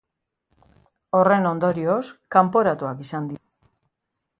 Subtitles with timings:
[1.19, 2.03] Horren ondorioz,
[2.37, 3.45] kanporatuak izan dira.